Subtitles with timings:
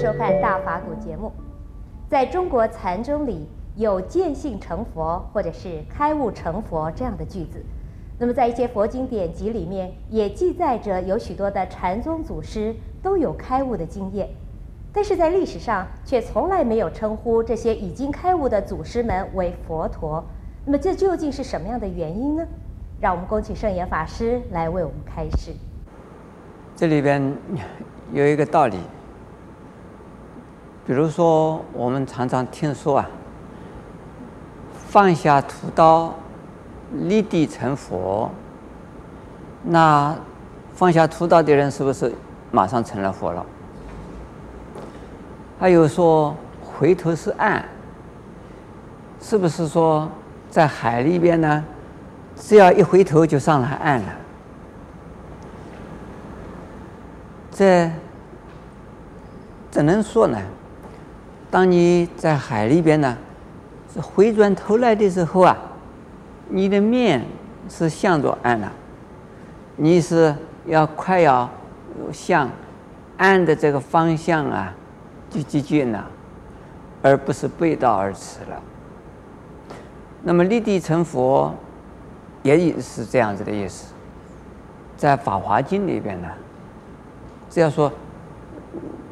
[0.00, 1.32] 收看《大法古》节目。
[2.08, 7.60] 在中国禅宗里有见性成佛或者是开悟成佛这样的句子，
[8.16, 14.28] 那么在一些佛经典籍里面也记载着有许多的禅宗祖师都有开悟的经验，
[14.92, 20.24] 但是在历史上却从来没有称呼这些已经开悟的祖师们为佛陀。
[20.64, 22.46] 那么这究竟是什么样的原因呢？
[23.00, 25.52] 让我们恭请圣严法师来为我们开示。
[26.76, 27.36] 这里边
[28.12, 28.76] 有一个道理，
[30.88, 33.10] 比如说我们常常听说啊，
[34.88, 36.14] 放下屠刀，
[36.94, 38.30] 立地成佛。
[39.62, 40.16] 那
[40.72, 42.10] 放下屠刀的人是不是
[42.50, 43.44] 马上成了佛了？
[45.60, 47.62] 还有说回头是岸，
[49.20, 50.08] 是不是说
[50.48, 51.62] 在海里边呢？
[52.34, 54.12] 只要一回头就上了岸了，
[57.52, 57.90] 这
[59.70, 60.38] 怎能说呢？
[61.50, 63.16] 当你在海里边呢，
[63.92, 65.56] 是回转头来的时候啊，
[66.48, 67.24] 你的面
[67.68, 68.70] 是向着岸的，
[69.76, 70.34] 你是
[70.66, 71.48] 要快要
[72.12, 72.50] 向
[73.16, 74.74] 岸的这个方向啊
[75.30, 76.06] 去接近了，
[77.02, 78.62] 而不是背道而驰了。
[80.22, 81.54] 那么立地成佛。
[82.44, 83.92] 也是这样子的意思，
[84.96, 86.28] 在《法华经》里边呢，
[87.50, 87.92] 这样说：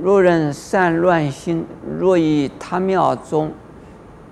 [0.00, 1.64] 若人散乱心，
[1.98, 3.52] 若于他庙中，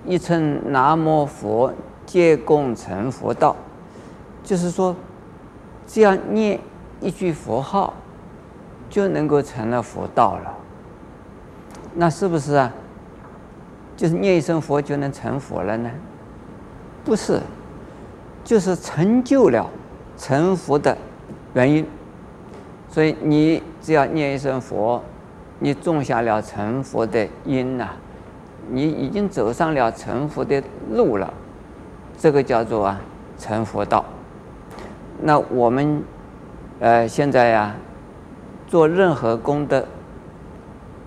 [0.05, 1.73] 一称南无佛，
[2.05, 3.55] 皆共成佛道。
[4.43, 4.95] 就是说，
[5.87, 6.59] 只要念
[6.99, 7.93] 一句佛号，
[8.89, 10.57] 就能够成了佛道了。
[11.95, 12.73] 那是不是啊？
[13.95, 15.89] 就是念一声佛就能成佛了呢？
[17.05, 17.39] 不是。
[18.43, 19.69] 就是成就了
[20.17, 20.97] 成佛的
[21.53, 21.87] 原因，
[22.89, 25.01] 所以你只要念一声佛，
[25.63, 27.91] 你种下了成佛的因呐，
[28.69, 31.33] 你已经走上了成佛的路了，
[32.19, 32.99] 这个叫做啊
[33.39, 34.03] 成佛道。
[35.21, 36.03] 那我们
[36.81, 37.73] 呃现在呀
[38.67, 39.85] 做任何功德，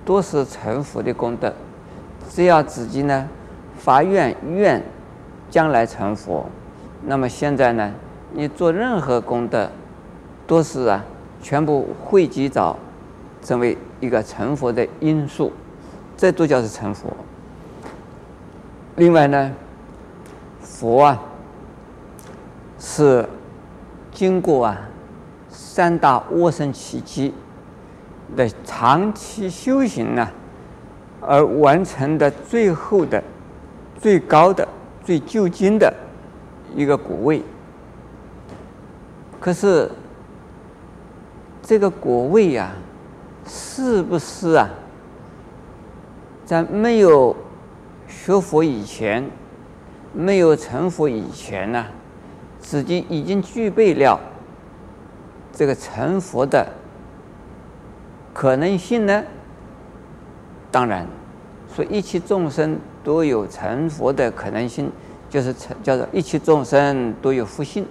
[0.06, 1.52] 都是成佛的功德，
[2.30, 3.28] 只要自己呢
[3.76, 4.82] 发愿愿
[5.50, 6.46] 将来成佛。
[7.02, 7.92] 那么现在呢，
[8.32, 9.70] 你做任何功德，
[10.46, 11.04] 都是啊，
[11.42, 12.74] 全部汇集到
[13.46, 15.52] 成为一个成佛的因素，
[16.16, 17.08] 这都叫是成佛。
[18.96, 19.52] 另外呢，
[20.60, 21.22] 佛啊，
[22.80, 23.24] 是
[24.10, 24.76] 经过啊
[25.48, 27.30] 三大阿僧只劫
[28.34, 30.28] 的长期修行呢，
[31.20, 33.22] 而完成的最后的、
[34.00, 34.66] 最高的、
[35.04, 35.94] 最究竟的。
[36.74, 37.40] 一个果位，
[39.40, 39.88] 可是
[41.62, 42.72] 这个果位呀、
[43.46, 44.68] 是不是啊？
[46.44, 47.34] 在没有
[48.06, 49.28] 学佛以前，
[50.12, 51.86] 没有成佛以前呢、
[52.58, 54.20] 自己已经具备了
[55.52, 56.66] 这个成佛的
[58.32, 59.24] 可能性呢？
[60.70, 61.06] 当然，
[61.74, 64.90] 说一切众生都有成佛的可能性。
[65.28, 67.84] 就是成叫做一切众生都有佛性，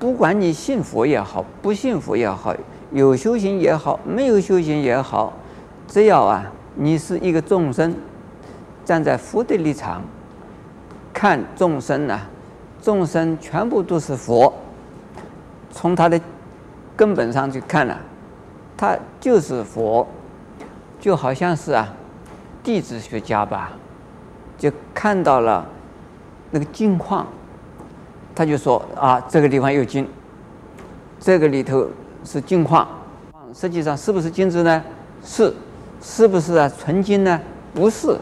[0.00, 2.52] 不管你信佛也好，不信佛也好，
[2.94, 5.32] 有修行也好，没有修行也好，
[5.88, 7.92] 只要啊，你是一个众生，
[8.84, 10.00] 站在佛的立场
[11.12, 12.30] 看众生啊，
[12.80, 14.54] 众生全部都是佛，
[15.72, 16.20] 从他的
[16.94, 18.00] 根本上去看呢、啊，
[18.76, 20.06] 他就是佛，
[21.00, 21.92] 就好像是啊，
[22.62, 23.72] 地质学家吧。
[24.56, 25.66] 就看到了
[26.52, 27.26] 那个金矿，
[28.36, 30.08] 他就说啊，这个地方有金，
[31.18, 31.88] 这个里头
[32.24, 32.88] 是金矿，
[33.54, 34.82] 实际上是不是金子呢？
[35.22, 35.54] 是，
[36.00, 36.70] 是不是啊？
[36.78, 37.40] 纯金呢？
[37.74, 38.18] 不是。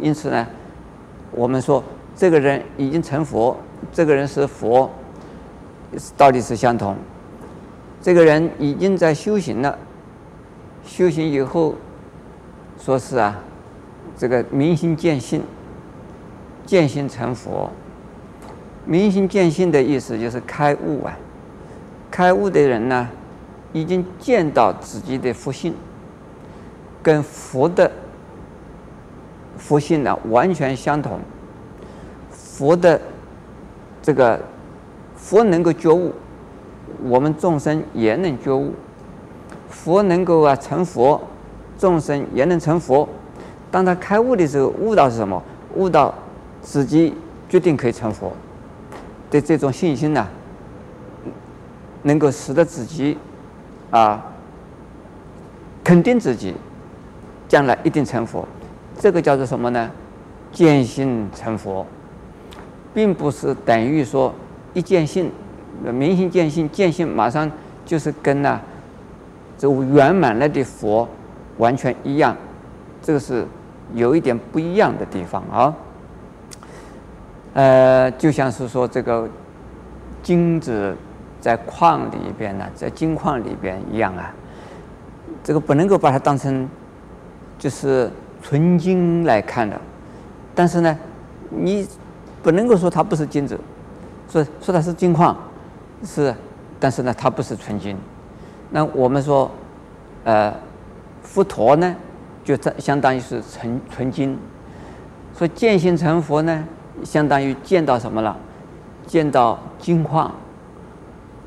[0.00, 0.46] 因此呢，
[1.30, 1.82] 我们说
[2.16, 3.56] 这个人已经成佛，
[3.92, 4.90] 这个人是佛，
[6.16, 6.96] 道理是相同。
[8.00, 9.78] 这个人已经在修行了，
[10.84, 11.74] 修行以后，
[12.80, 13.38] 说是啊。
[14.16, 15.42] 这个明心见性，
[16.66, 17.70] 见性成佛。
[18.84, 21.16] 明心见性的意思就是开悟啊！
[22.10, 23.08] 开悟的人呢，
[23.72, 25.74] 已经见到自己的佛性，
[27.02, 27.90] 跟佛的
[29.56, 31.20] 佛性呢完全相同。
[32.30, 33.00] 佛的
[34.02, 34.40] 这个
[35.16, 36.12] 佛能够觉悟，
[37.04, 38.72] 我们众生也能觉悟。
[39.68, 41.20] 佛能够啊成佛，
[41.78, 43.08] 众生也能成佛。
[43.70, 45.42] 当他开悟的时候，悟到是什么？
[45.74, 46.12] 悟到
[46.62, 47.14] 自己
[47.48, 48.32] 决定可以成佛
[49.30, 50.26] 的这种信心呢、
[52.02, 53.16] 能够使得自己
[53.90, 54.24] 啊
[55.82, 56.54] 肯定自己
[57.48, 58.46] 将来一定成佛，
[58.98, 59.90] 这个叫做什么呢？
[60.52, 61.86] 见性成佛，
[62.94, 64.34] 并不是等于说
[64.74, 65.30] 一见性，
[65.82, 67.50] 明心见性，见性马上
[67.84, 68.62] 就是跟那、啊、
[69.58, 71.08] 这圆满了的佛
[71.58, 72.36] 完全一样，
[73.02, 73.46] 这个是
[73.94, 75.74] 有一点不一样的地方啊。
[77.54, 79.28] 呃，就像是说这个
[80.22, 80.96] 金子
[81.48, 84.30] 在矿里边呢，在金矿里边一样啊，
[85.42, 86.68] 这个不能够把它当成
[87.58, 88.10] 就是
[88.42, 89.80] 纯金来看的。
[90.54, 90.98] 但是呢，
[91.48, 91.88] 你
[92.42, 93.58] 不能够说它不是金子，
[94.30, 95.34] 说说它是金矿，
[96.04, 96.34] 是，
[96.78, 97.96] 但是呢，它不是纯金。
[98.68, 99.50] 那我们说，
[100.24, 100.52] 呃，
[101.22, 101.96] 佛陀呢，
[102.44, 104.38] 就相当于是纯纯金。
[105.34, 106.62] 说见性成佛呢，
[107.04, 108.36] 相当于见到什么了？
[109.06, 110.30] 见到金矿。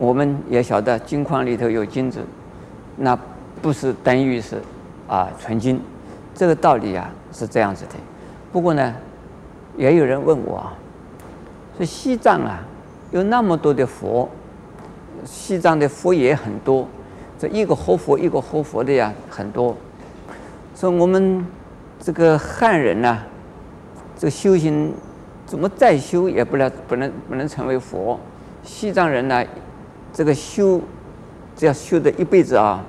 [0.01, 2.21] 我们也晓得金矿里头有金子，
[2.97, 3.15] 那
[3.61, 4.59] 不是等于是
[5.07, 5.79] 啊纯金。
[6.33, 7.91] 这个道理啊是这样子的。
[8.51, 8.95] 不过呢，
[9.77, 10.73] 也有人问我啊，
[11.77, 12.63] 说西藏啊
[13.11, 14.27] 有那么多的佛，
[15.23, 16.87] 西藏的佛也很多，
[17.37, 19.77] 这一个活佛一个活佛的呀很多。
[20.75, 21.45] 说我们
[21.99, 23.19] 这个汉人呐，
[24.17, 24.91] 这个修行
[25.45, 28.19] 怎么再修也不能不能不能成为佛。
[28.63, 29.45] 西藏人呢，
[30.13, 30.79] 这个修
[31.55, 32.83] 只要修的一辈子啊，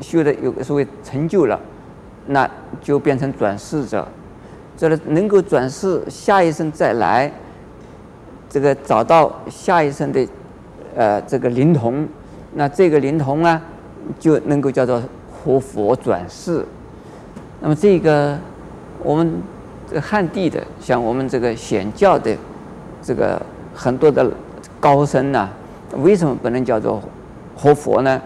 [0.00, 1.58] 修的有所谓成就了，
[2.26, 2.48] 那
[2.80, 4.06] 就变成转世者。
[4.76, 7.30] 这个能够转世，下一生再来，
[8.48, 10.26] 这个找到下一生的，
[10.96, 12.08] 呃，这个灵童，
[12.54, 13.60] 那这个灵童啊，
[14.18, 16.64] 就能够叫做活佛转世。
[17.60, 18.38] 那么这个
[19.02, 19.42] 我们
[19.88, 22.34] 这个汉地的，像我们这个显教的
[23.02, 23.40] 这个
[23.74, 24.30] 很多的
[24.80, 25.46] 高僧呢，
[25.96, 27.02] 为什么不能叫做
[27.56, 28.20] 活佛呢？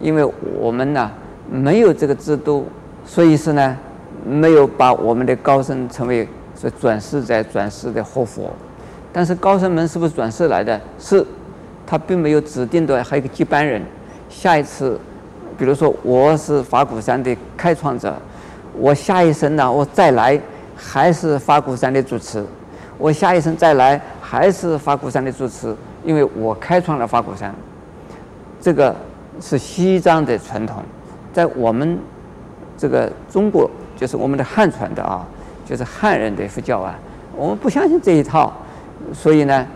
[0.00, 1.10] 因为我们呢
[1.50, 2.66] 没有这个制度，
[3.04, 3.76] 所以是呢。
[4.24, 6.28] 没有把我们的高僧称为
[6.60, 8.50] 是转世在转世的活佛，
[9.12, 10.80] 但是高僧们是不是转世来的？
[10.98, 11.24] 是，
[11.86, 13.80] 他并没有指定的，还有个接班人。
[14.28, 14.98] 下一次，
[15.56, 18.16] 比如说我是法鼓山的开创者，
[18.76, 20.40] 我下一生呢，我再来
[20.74, 22.44] 还是法鼓山的主持，
[22.98, 25.72] 我下一生再来还是法鼓山的主持，
[26.06, 27.54] 因为我开创了法鼓山。
[28.58, 28.96] 这个
[29.40, 30.82] 是西藏的传统，
[31.34, 31.98] 在我们
[32.78, 33.70] 这个中国。
[33.98, 35.26] 就是我们的汉传的啊，
[35.64, 36.94] 就是汉人的佛教啊，
[37.34, 38.52] 我们不相信这一套，
[39.14, 39.66] 所以呢，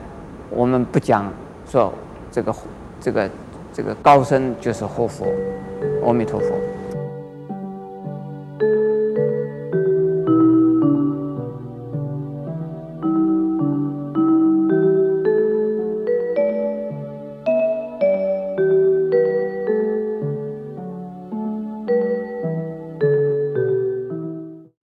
[0.51, 1.33] 我们不讲
[1.67, 1.91] 说
[2.31, 2.55] 这个
[3.01, 3.31] 这个
[3.73, 5.25] 这个高僧就是活佛，
[6.05, 6.49] 阿弥陀佛。